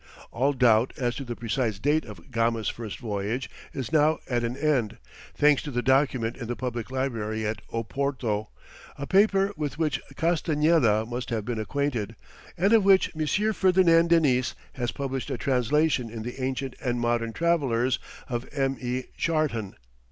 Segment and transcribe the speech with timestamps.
[0.31, 4.57] All doubt as to the precise date of Gama's first voyage is now at an
[4.57, 4.97] end,
[5.35, 8.47] thanks to the document in the public library at Oporto,
[8.97, 12.15] a paper with which Castañeda must have been acquainted,
[12.57, 13.53] and of which M.
[13.53, 18.77] Ferdinand Denis has published a translation in the Ancient and Modern Travellers of M.
[18.81, 19.03] E.
[19.15, 19.75] Charton.